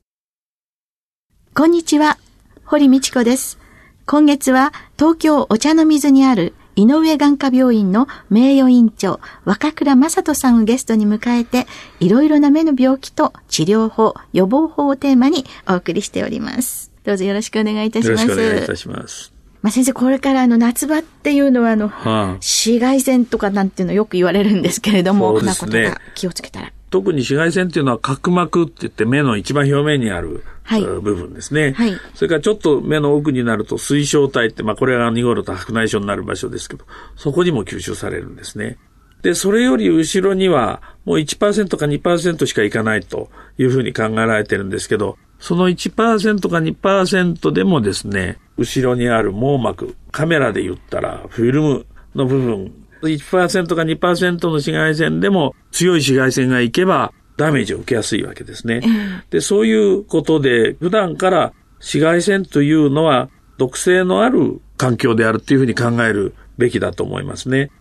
[1.53, 2.17] こんにちは、
[2.65, 3.59] 堀道子です。
[4.07, 11.67] 今月は東京お茶の水にある井上眼科病院の名誉院長、若倉正人さんをゲストに迎えて、
[11.99, 16.91] いろいろな目の病気と治療法、予防法をテーマにお送りしております。
[17.03, 18.23] どうぞよろしくお願いいたします。
[18.23, 19.33] よろしくお願いいたします。
[19.61, 26.71] まあ、先生、これからあの夏場っていうのはあの、はあ、紫外線とかなんていうのよく言われるんですけれども、そ、ね、なことが気をつけたら。
[26.91, 31.73] 特に紫外線っていうのは角膜って言って目の一番表面にあるはい、部分ですね。
[31.73, 31.93] はい。
[32.13, 38.77] それからちょっと目の奥になると水晶体って、まあこれが濁ると白内障になる場所ですけど、そこにも吸収されるんですね。
[39.21, 51.85] で、それより後ろにはもう1%か2%しかいかないというふうに考えられてるんですけど、その1%か2%でもですね、後ろにある網膜、カメラで言ったらフィルム
[52.15, 58.81] の部分、1%か2%の紫外線でも強い紫外線がいけばダメージを受けやすいわけですね。
[59.29, 67.71] で、そういうことで、普段から紫外線というのは毒性のある環境であるっていうふうに考えるべきだと思いますね。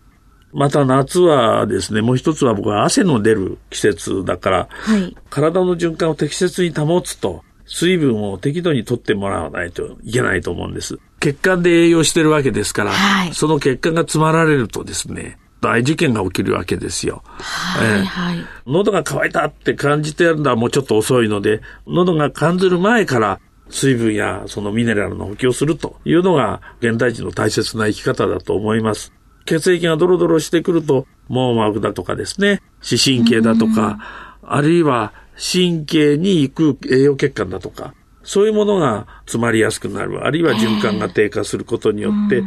[0.52, 10.98] また夏はですね、もう一つは僕は汗の出る季節だから、はい、体の循環を適切に保つと、水分を適度に取ってもらわないといけないと思うんです。
[11.20, 17.22] 血管で栄養してるわけですから、はい、その血管が詰まられるとですね、大事件が起きるわけですよ。
[17.24, 29.12] はいはい、喉が渇いたって感じてやるのはもうちょっと遅いので、喉が感じる前から水分やそのミネラルの補給をするというのが現代人の大切な生き方だと思います。
[29.44, 33.98] 血液がドロドロしてくると網膜だとかですね、視神経だとか、
[34.42, 42.44] あるいは神経に行く栄養血管だとか、そういうものが詰まりやすくなる、あるいは循環が低下することによって、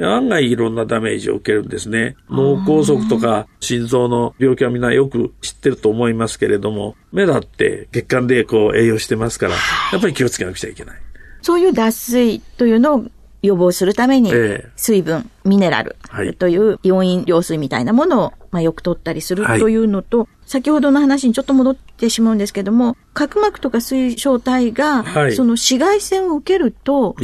[0.00, 2.16] 案外いろんなダメージを受けるんですね。
[2.30, 9.54] 脳梗塞とか心臓の病気はみんなよく知ってると思いますけれども、目だって血管でこう栄養してますから、
[9.92, 10.96] やっぱり気をつけなくちゃいけない。
[11.42, 13.04] そういう脱水というのを
[13.42, 14.32] 予防するために、
[14.76, 15.96] 水分、ミネラル
[16.38, 27.16] というイオン飲料水みたいなものを、まあ、よく取ったりするというのと、はい、先ほどの話にちょっと戻ってしまうんですけども、角膜とか水晶体が、その紫外線を受けると、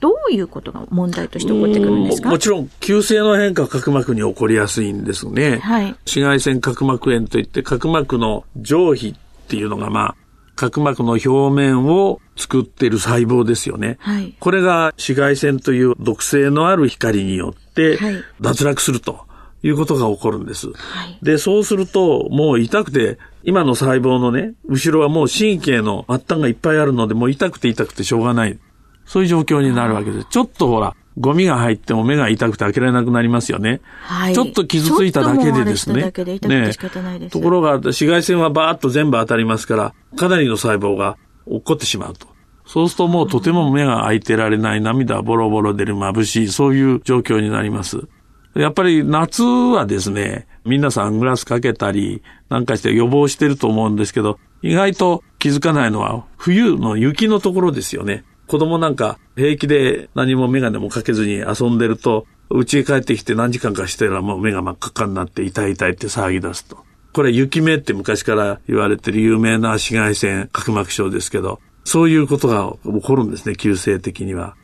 [0.00, 2.28] どういうことが問題として起こってくるんですか？
[2.28, 5.58] もちろん、急性の変化角膜に起こりやすいんですね。
[5.58, 5.84] はい。
[6.04, 9.14] 紫外線角膜炎といって、角膜の上皮っ
[9.48, 10.16] ていうのが、まあ、
[10.54, 13.98] 角膜の表面を作っている細胞ですよね。
[14.00, 17.98] はい、これが紫外線という毒性のある光によって
[18.40, 19.26] 脱落すると
[19.62, 20.68] いうことが起こるんです。
[20.68, 20.72] は
[21.06, 28.58] い、で、そうするともう痛くて今の細胞のね、後ろはもう神経の末端がいっぱいあるのでもう痛くて痛くてしょうがない。
[29.06, 30.26] そういう状況になるわけです。
[30.28, 33.80] ちょっとほら、ゴミが入っても目が痛くて開けられなくなりますよね。
[34.02, 34.34] はい。
[34.34, 36.12] ちょっと傷ついただけでですね。
[36.12, 41.16] ねところが、紫外線はバーッと全部当たりますから、かなりの細胞が
[41.46, 42.26] 落っこってしまうと。
[42.66, 48.08] そうするともうとても目が開いてられない、涙ボロボロ出る眩しい、そういう状況になります。
[48.56, 58.24] やっぱり夏はですね、みんなサングラスかけたりなんかして予防してると思うんですけど、意外と気づかないのは冬の雪のところですよね。
[58.46, 66.78] 子供なんか平気で何もメガネもかけずに遊んでると、家へ帰ってきて何時間かしたらもう目が真っ赤っかになって痛い痛いって騒ぎ出すと。
[67.12, 74.54] これ雪目って昔から言われてる有名な紫外線角膜症ですけど、そういうことが起こるんですね、急性的には。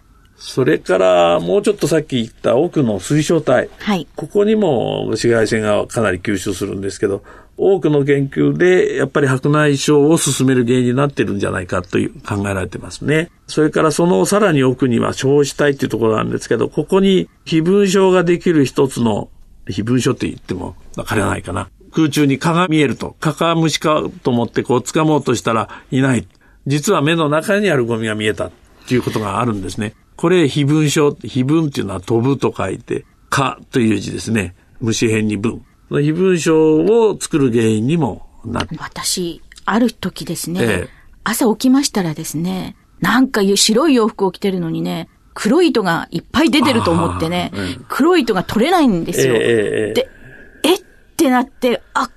[0.44, 3.70] それから、もうちょっとさっき言った奥の水晶体。
[3.78, 4.08] はい。
[4.16, 7.22] ここにも紫外線がかなり吸収するんですけど、
[7.56, 13.30] 多くの研究で、やっぱり白内障を進める原因になってるんじゃないかという考えられてますね。
[13.46, 19.30] それからそのさらに奥には小子体っていうところなんですけど、ここに非分症ができる一つの、
[19.68, 21.70] 非分症って言ってもわからないかな。
[21.92, 26.26] 空中に蚊が見えると、蚊か虫かと思ってこう掴もうとしたらいない。
[26.66, 28.50] 実は目の中にあるゴミが見えたっ
[28.88, 29.94] ていうことがあるんですね。
[30.16, 34.54] これ、非分症、非分っていうのは飛ぶと書いて、蚊という字ですね。
[34.80, 35.64] 虫編に分。
[35.90, 38.68] 非分症を作る原因にもなる。
[38.78, 40.88] 私、ある時ですね、ええ、
[41.24, 47.52] 朝起きましたらですね、なんか白い洋服を着てるのにね、黒い糸がいっぱい出てると思ってね、
[47.88, 49.34] 黒い糸が取れないんですよ。
[49.36, 50.08] え、で、
[50.62, 50.80] えっ
[51.16, 52.10] てなって、あ、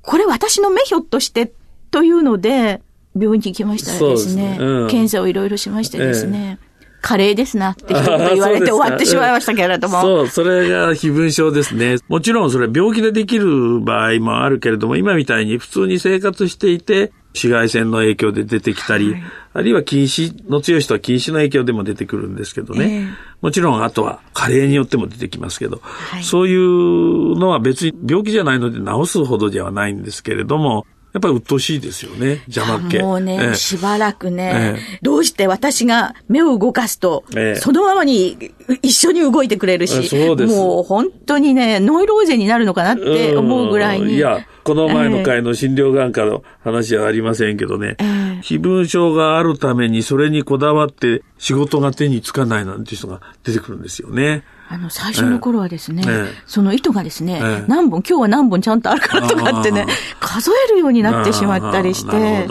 [0.00, 1.52] これ私の目ひょっとして
[1.90, 2.82] というので、
[3.14, 6.58] 病院に行きましたらですね、すねうん、検査をいろいろしましてですね、
[7.02, 10.00] カレーですなって一言言われて終わってしまいましたけれども。
[10.02, 11.96] そう、それが非分症ですね。
[12.08, 19.22] もちろんそれは病気でできる場合もあるけれども、今みたいに普通に生活していて、紫外線の影響で出てきたり、はい、
[19.54, 22.84] あるいは近視の強い人は近視の影響でも出てくるんですけどね。
[22.84, 32.98] えー、もちろんあとは加齢によっても出てきますけど、はい、そういうのは別に病気じゃないので治すほどではないんですけれども、やっぱり鬱陶しいですよね、邪魔っ気。
[32.98, 37.24] もうね、ええ、しばらくね、え、どうして私が目を動かすと、
[37.56, 40.14] そのままに一緒に動いてくれるし、
[40.46, 44.14] もう本当にね、ノイローゼになるのかなって思うぐらいに。
[44.14, 47.96] いや、この前の回の診療眼科の話はありませんけどね、
[48.40, 54.44] 非分症があるためにそれにこだわって仕事が手につかないなんて人が出てくるんですよね。
[54.72, 59.86] あの、最初の頃はですね、ええ、その糸がですね、え、何本、今日は何本ちゃんとあるからとかってね、
[60.18, 62.48] 数えるようになってしまったりして、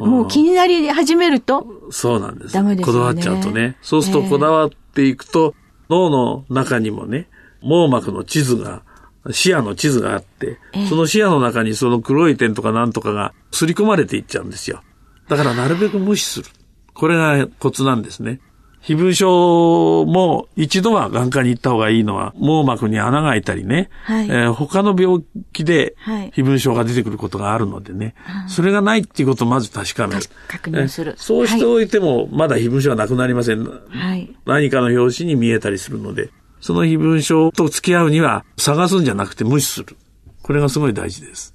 [0.00, 2.54] もう気になり始めると、そうなんです。
[2.54, 3.76] ダメです、ね、こだわっちゃうとね。
[3.82, 5.54] そうするとこだわっていくと、
[5.88, 7.28] 脳の中にもね、
[7.62, 8.82] 網膜の地図が、
[9.30, 10.58] 視野の地図があって、
[10.88, 14.82] その視野の中にその黒い点とかなんとかが刷り込まれていっちゃうんですよ。
[15.28, 16.46] だからなるべく無視する。
[16.94, 18.40] これがコツなんですね。
[18.80, 25.22] 非分症も一度は眼科に行った方がいいのは網膜に穴が開いたりね、はい、えー、他の病
[25.52, 25.96] 気で
[26.32, 30.22] 非分症が出てくることがあるのでね、はい、それがないっていうことをまず確かめる。
[30.48, 31.14] 確認する。
[31.18, 33.64] そうしておいてもまだ非分症はなくなりません。
[33.64, 36.30] はい、何かの拍子に見えたりするので、
[36.60, 39.96] その非分症と付き合うには探すんじゃなくて無視する。
[40.42, 41.54] これがすごい大事です。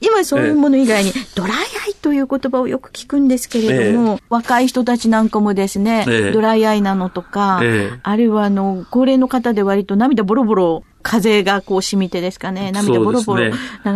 [0.00, 13.52] 今そういうもの以外に、ドライアイという言葉をよく聞くんですけれども、え若い人たちなんかもですね、えドライアイなのとか、えあるいはあの、高齢の方で割と涙ボロボロ風がこう染みてですかね、涙ボロボロ流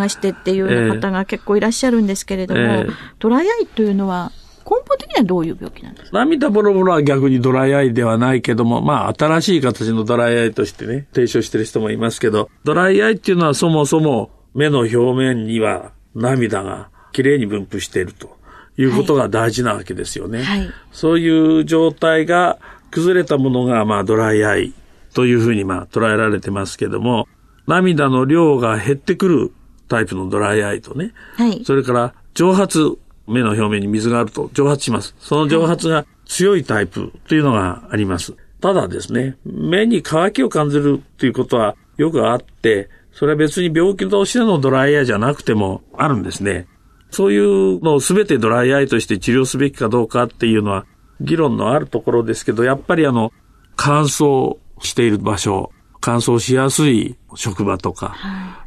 [0.08, 2.86] してっていうような方が結構いらっしゃるんですけれども、え
[3.18, 4.32] ドライアイというのは、
[4.64, 6.18] 根本的にはどういう病気なんですか？
[6.18, 18.36] 涙ボロボロは逆にドライアイではないけども、まあ新しい形のドライアイとしてね、提唱してる人もいますけど、ドライアイっていうのはそもそも目の表面には涙がきれいに分布していると
[18.76, 20.42] いうことが大事なわけですよね。
[20.42, 22.58] はい、そういう状態が
[22.90, 24.72] 崩れたものが、まあ、ドライアイ
[25.14, 27.26] というふうに、まあ、捉えられてますけども、
[27.66, 29.52] 涙の量が減ってくる
[29.88, 35.14] タイプのドライアイとね、はい、それから蒸発、目の表面に水があると蒸発します。
[35.18, 38.34] その蒸発が強いタイプというのがあります。
[38.60, 46.66] ただですね、目に乾きを感じるということはよくあって、それは別に病気としてのドライアイじゃなくてもあるんですね。
[47.10, 50.86] そういうのを全てドライアイとして治療すべきかどうかっていうのは
[51.20, 53.32] 議論のあるところですけど、やっぱりあの、
[53.76, 58.08] 乾燥している場所、乾燥しやすい職場とか、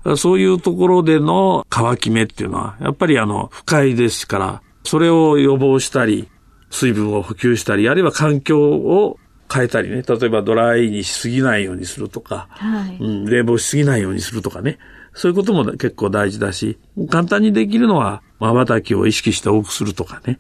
[0.04, 6.28] はい、そういうところでの乾き目っていうのは、やっぱりあの、不快ですから、それを予防したり、
[6.70, 9.18] 水分を補給したり、あるいは環境を
[9.52, 14.78] 変えたりね、例えばドライにしすぎないようにするとか、はい、うん、冷房しすぎないようにするとかね、
[15.14, 16.78] そういうことも結構大事だし、
[17.10, 20.40] 簡単にできるのは、瞬きを意識して多くするとかね。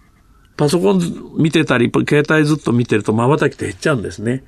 [0.57, 4.43] パソコン見てたり、携帯ずっと見てると瞬きって減っちゃうんですね。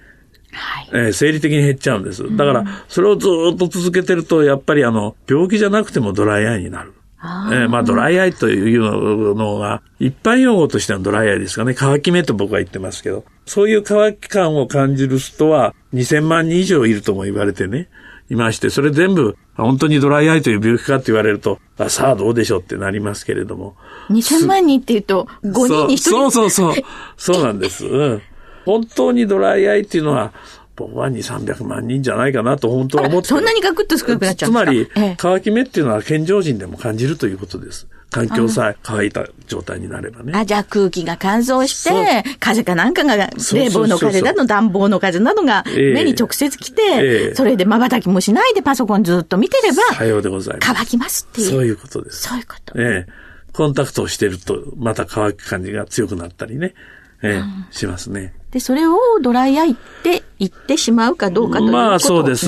[0.51, 0.89] はい。
[0.93, 2.23] えー、生理的に減っちゃうんです。
[2.35, 6.93] だから、それをずっと続けてると、やっぱりあの、病気じゃなくてもドライアイになる。
[7.23, 11.73] えー、まあドライアイというのが、一般用語としてのドライアイですかね。
[11.75, 17.87] 乾き目と僕は言ってますけど、そういう乾き感を感じる人は2000万人以上いるとも言われてね、
[18.29, 23.75] いまして、それ全部本当にドライアイという病気かって言われると、あさあどうでしょうってなりますけれども。
[24.09, 26.09] 2000万人って言うと5人に1人？
[26.11, 26.75] そうそうそう。
[27.15, 27.85] そうなんです。
[27.85, 28.21] うん。
[28.65, 30.33] 本当にドライアイっていうのは、
[30.75, 37.87] 僕は2、300万人じゃないかなと本当は思ってそんなにガクッと少なくなっちゃうつまり、乾き目っていうのは健常人でも感じるということです。
[38.13, 40.33] 環境さえ乾いた状態になればね。
[40.35, 50.73] あ、じゃあ空気が乾燥して、風かなんかが、冷房の風だの、暖房の風などが目に直接来て、えー、それで瞬きもしないでパソコンずっと見てれば、さようでございます。
[50.75, 51.49] 乾きますっていう。
[51.49, 52.21] そういうことです。
[52.21, 52.79] そういうこと。
[52.79, 56.75] ええー、コンタクトをしてると、また乾く感じが強くなったりね。
[57.23, 58.33] ええ、うん、しますね。
[58.51, 62.11] で、それをドライアイって言ってしまうかどうかということなんですね。
[62.11, 62.45] まあそうです。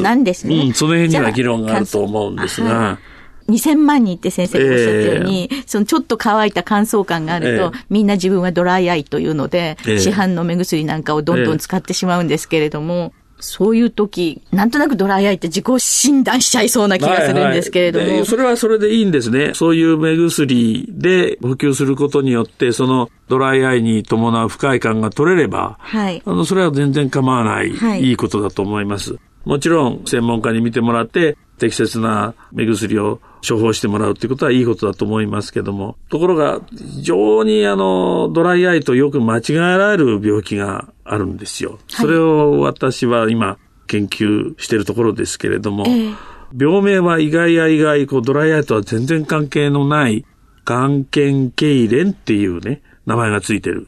[0.47, 2.99] うん、その辺には議論があると思うんですが。
[3.47, 18.05] 2000万人って先生がおっしゃったように、えー、そのちょっと乾いた乾燥感があると、えー、みんな自分はドライアイというので、えー、市販の目薬なんかをどんどん使ってしまうんですけれども、そういう時、なんとなくドライアイって自己診断しちゃいそうな気がするんですけれども。
[18.05, 19.53] はいはい、それはそれでいいんですね。
[19.53, 29.17] そういう目薬で補給することによって、そのドライアイに伴う不快感が取れれば、はい、あの、それは全然構わない、はい、いいことだと思います。
[29.43, 41.79] もちろん、専門家に見てもらって、適切な目薬を処方してもらうっていうことはいいことだと思いますけども、ところが、非常にあの、ドライアイとよく間違えられる病気があるんですよ。
[41.87, 46.15] それを私は今、研究しているところですけれども、えー、
[46.59, 50.25] 病名は意外や意外、こう、ドライアイとは全然関係のない、
[50.65, 53.87] 眼瞼痙攣っていうね、名前がついてる。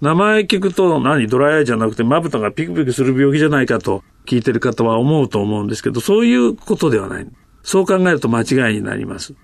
[0.00, 7.26] 名前聞くと何ドライアイじゃなくてまぶたがピクピクする病気じゃないかと聞いてる方は思うと思うんですけど、そういうことではない。
[7.64, 9.34] そう考えると間違いになります。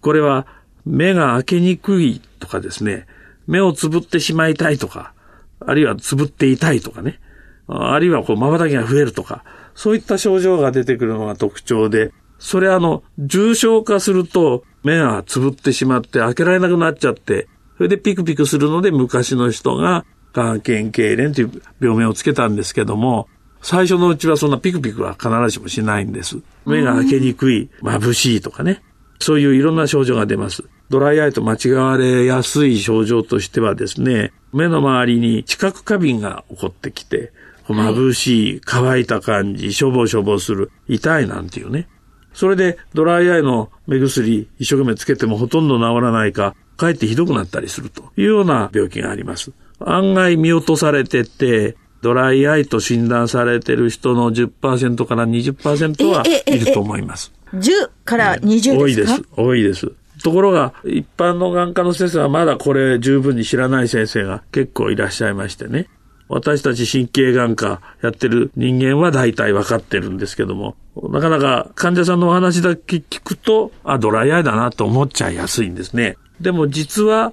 [0.00, 0.46] これは
[0.86, 3.06] 目が開けにくいとかですね、
[3.46, 5.12] 目をつぶってしまいたいとか、
[5.58, 7.18] あるいはつぶっていたいとかね、
[7.66, 9.44] あるいはこう瞬きが増えるとか、
[9.74, 23.28] そういった症状が出てくるのが特徴で、それあの、重症化すると目がつぶってしまって開けられなくなっちゃって、それでピクピクするので昔の人が眼瞼痙攣という病名をつけたんですけども、
[23.62, 26.38] 最初のうちはそんなピクピクは必ずしもしないんです。
[26.66, 28.82] 目が開けにくい、眩しいとかね。
[29.18, 30.64] そういういろんな症状が出ます。
[30.88, 37.32] ドライアイと間違われやすい症状としてはですね、目の周りに知覚過敏が起こってきて、
[37.68, 41.88] 眩しい、乾いた感じ、しょぼしょぼする、痛いなんていうね。
[42.32, 49.52] それでドライアイの目薬一生懸命つけてもほとんど治らないか、かえってひどくなったりするというような病気があります。
[49.80, 57.32] 案外見落とされてて、ドライアイと診断されてる人の10%から20%はいると思います。
[57.54, 59.22] 10から20ですか、多いです。
[59.36, 59.92] 多いです。
[60.22, 65.88] ところが、一般の眼科の先生はまだこれ十分に知らない先生が結構いらっしゃいましてね。
[66.28, 70.76] 私たち神経眼科やってる人間は大体分かってるんですけども、
[71.10, 76.16] なかなか患者さんのお話だけ聞くと、あ、ドライアイだなと思っちゃいやすいんですね。
[76.40, 77.32] でも実は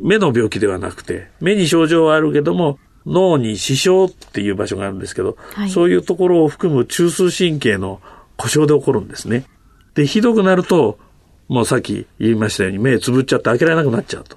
[0.00, 8.00] 目の病気ではなくて、目に症状はあるけども、脳に支障っていう場所があるんですけど、はい、そういうところを含む中枢神経の
[8.36, 9.46] 故障で起こるんですね。
[9.94, 10.98] で、ひどくなると、
[11.48, 14.36] もうさっき言いましたように目つぶっちゃって開けられなくなっちゃうと。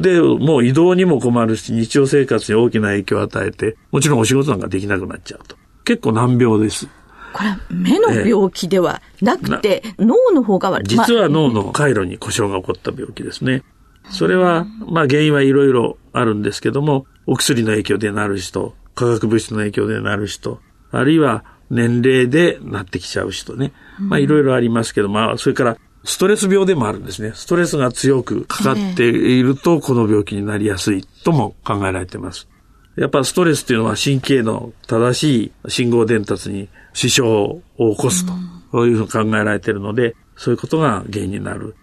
[0.00, 5.56] で、もう移動にも困るし、日常生活に大きな影響を与えて、もちろんお仕事なんかできなくなっちゃうと。
[5.84, 6.88] 結構難病です。
[7.32, 10.88] これは目の病気ではなくて、脳の方が悪い。
[10.88, 13.64] 実は脳の回路に故障が起こった病気ですね。
[14.10, 23.72] それは、まあ原因はいろいろあるんですけども、お薬の影響でなる人、化学物質の影響でなる人、あるいは年齢でなってきちゃう人ね。
[23.98, 27.32] まあいろいろありますけど、まあそれからストレス病でもあるんですね。
[27.34, 32.48] ストレスが強くかかっていると、この病気になりやすいとも考えられています。
[32.96, 37.62] やっぱストレスっていうのは神経の正しい信号伝達に支障を
[37.94, 38.32] 起こすと、
[38.70, 41.74] そういうふうに考えられているので、そういうことが原因になる。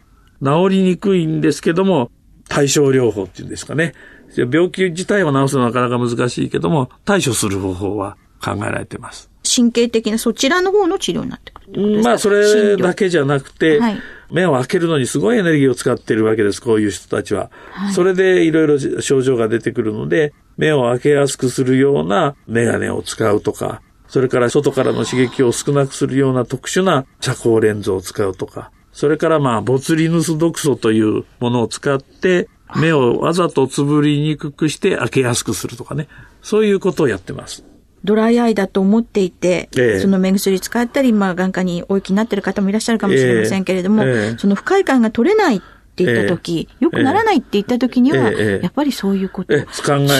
[0.43, 2.11] 治りにくいんですけども、
[2.49, 3.93] 対症療法っていうんですかね。
[4.35, 9.29] 病気自体を治すのはなかなか難しいけども、対処する方法は考えられています。
[9.43, 13.99] 神経的なそちらの方の治療になってくるまあ、それだけじゃなくて、はい、
[14.31, 17.49] 目を開けるのにすごいエネルギーを使っているわけです、こういう人たちは。
[17.71, 36.07] はい、それでいろいろ症状が出てくるので、目を開けやすくするようなメガネを使うとか、それから外からの刺激を少なくするような特殊な遮光レンズを使うとか、それからまあ、ボツリヌス毒素というものを使って、目をわざとつぶりにくくして開けやすくするとかね。
[36.41, 37.63] そういうことをやってます。
[38.03, 45.59] ドライアイだと思っていて、えその目薬使ったり、まあ、眼科にお行きになっている方もいらっしゃるかもしれませんけれども、えその不快感が取れないっ
[45.95, 49.53] て言った時、よくならないって言った時には、やっぱりそういうこと。
[49.53, 49.63] 考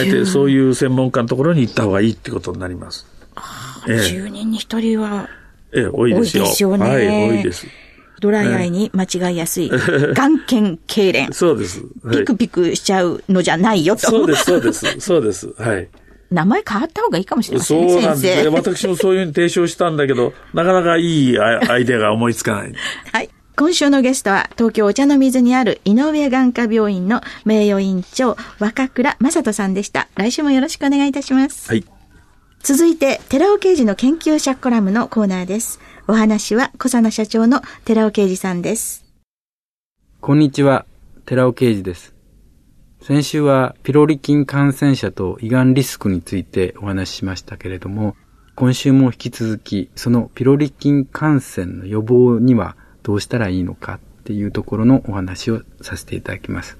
[0.03, 3.07] えて、そういう専門家のところに行った方がいいってことになります。
[3.35, 5.29] ああ、10人に1人は、
[5.73, 6.43] ええ、多いですよ。
[6.43, 6.89] 多いですよね。
[6.89, 7.67] はい、多いです。
[8.21, 11.27] ドライアイに間違いやすい、眼瞼痙攣。
[11.33, 12.17] そうです、はい。
[12.19, 14.09] ピクピクしちゃうのじゃないよと。
[14.09, 15.53] そうです、そうです、そうです。
[15.57, 15.89] はい。
[16.29, 17.91] 名前変わった方がいいかもしれませんね。
[17.93, 18.49] そうなんですね。
[18.49, 22.73] 私もそういうふうに提唱したんだけど、 なかなかいいアイデアが思いつかない。
[23.11, 23.29] はい。
[23.57, 30.07] 今週のゲストは東京お茶の水にある井上眼科病院の名誉院長若倉正人さんでした。
[30.15, 31.67] 来週もよろしくお願いいたします。
[31.67, 31.83] はい。
[32.63, 35.79] 続いて、寺尾刑事の研究者コラムのコーナーです。
[36.07, 39.03] お話は小佐奈社長の寺尾刑事さんです。
[40.19, 40.85] こんにちは、
[41.25, 42.13] 寺尾刑事です。
[43.01, 48.15] 先週はピロリ菌感染者と胃がんリスクについてお話ししましたけれども、
[48.53, 56.77] 今週も引き続き、そのピロリ菌感染の予防にはどうしたらいいのかっていうところのお話をさせていただきます。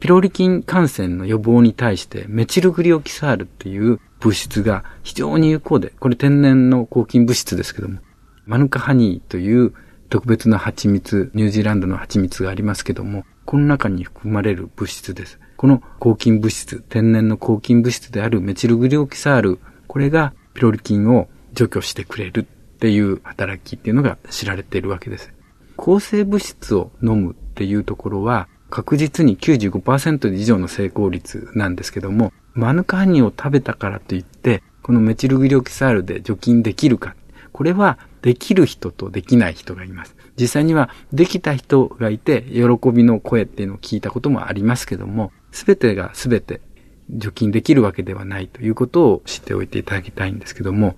[0.00, 8.00] ピロリ菌感染の予防に対してメチルグリオキサールっていう物質が非常に有効で、これ天然の抗菌物質ですけども、
[8.46, 9.74] マヌカハニーという
[10.08, 15.38] 特別な蜂蜜、ニュージーランドの蜂蜜がありますけども、この中に含まれる物質です。
[15.56, 25.32] この抗菌物質、天然の抗菌物質であるメチルグリオキサール、これがピロリ菌を除去してくれるっていう働きっていうのが知られているわけです。
[25.76, 37.16] 抗生物質を飲むっていうところは確実に95%以上の成功率なんですけども、マヌカハニを食べたからといって、このメチルグリオキサールで除菌できるか。
[37.52, 40.14] これはできる人とできない人がいます。
[40.38, 46.60] 実際にはできた人がいて、喜びの声っていうのを聞いたこともありますけども、すべてがすべて
[47.08, 50.96] 除菌できるわけではないということを知っておいていただきたいんですけども、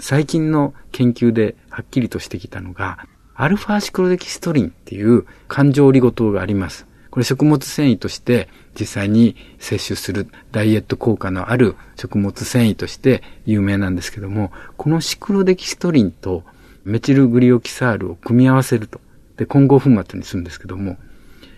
[0.00, 2.98] 最近の研究ではっきりとしてきたのが、
[3.36, 6.88] アルファシクロデキストリンっていう感情オリゴ糖があります。
[7.12, 16.42] これ食物繊維として実際に摂取するダイエット効果のある食物繊維として有名なんですけども、このシクロデキストリンと
[16.84, 18.98] メチルグリオキサールを組み合わせると。
[19.36, 20.96] で、混合粉末にするんですけども、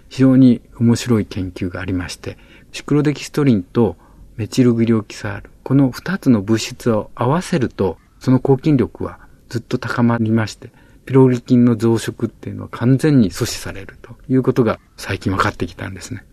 [0.09, 2.37] 非常に面白い研究がありまして、
[2.73, 3.95] シクロデキストリンと
[4.37, 9.21] メチルグリオキサール、この二つの物質を合わせると、その抗菌力は
[9.51, 10.73] ずっと高まりまして、
[11.07, 16.25] ピロリ菌の増殖っていうのは完全に阻止されるということが最近分かってきたんですね。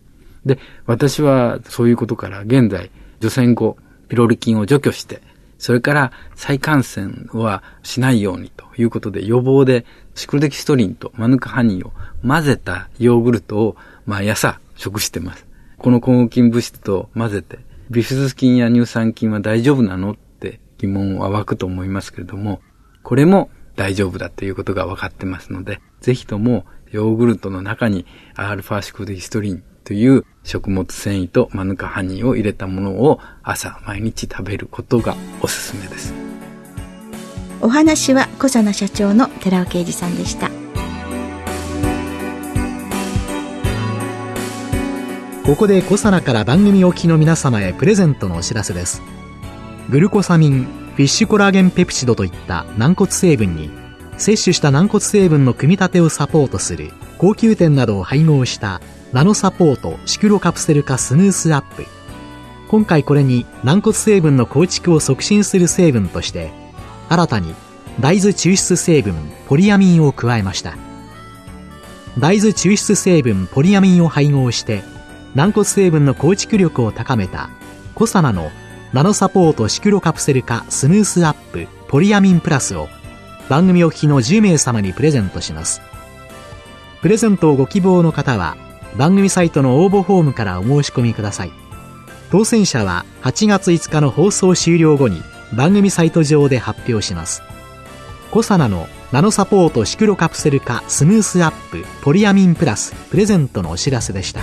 [0.46, 3.76] で、私はそういうことから現在、除染後、
[4.08, 5.22] ピロリ菌を除去して、
[5.58, 9.86] それから再感染はしないようにということで予防で
[10.16, 11.92] シクロデキストリンとマヌカハニーを
[12.26, 15.46] 混ぜたヨーグルトを毎朝食してます。
[15.78, 17.60] この抗菌物質と混ぜて、
[17.90, 22.60] ビフィズス菌や乳酸菌は大丈夫なのって疑問は湧くと思いますけれども、
[23.02, 36.12] これも大丈夫だということが分かってますので、ぜひともヨーグルトの中にアルファシクロデキストリンという食物繊維とマヌカハニーを入れたものを朝毎日食べることがおすすめです。
[37.60, 40.50] お話は小佐奈社長の寺尾啓二さんでした。
[45.44, 49.02] ここで小佐奈から番組おきの皆様へプレゼントのお知らせです。
[49.90, 53.70] グルコサミン、フィッシュコラーゲンペプチドといった軟骨成分に
[54.18, 58.80] 摂取した軟骨成分の組み立てをサポートする高級店などを配合した
[59.12, 61.86] ナノサポートシクロカプセル化スムースアップ
[62.68, 66.50] 今回これに軟骨成分の構築を促進する成分として
[67.08, 67.54] 新たに
[68.00, 69.14] 大豆抽出成分
[69.48, 70.76] ポリアミンを加えました。
[72.18, 74.82] 大豆抽出成分ポリアミンを配合して
[75.34, 77.48] 軟骨成分の構築力を高めた
[77.94, 78.50] コサナの
[78.92, 82.90] ナノサポートシクロカプセル化スムースアップポリアミンプラスを
[83.48, 85.80] 番組お聞きの10名様にプレゼントします。
[87.00, 88.54] プレゼントをご希望の方は
[88.98, 91.52] 番組サイトの応募フォームからお申し込みください。
[92.30, 95.22] 当選者は8月5日の放送終了後に
[95.54, 97.42] 番組サイト上で発表します。
[98.30, 104.42] コサナのナノサポートシクロカプセル化スムースアップポリアミンプラスプレゼントのお知らせでした。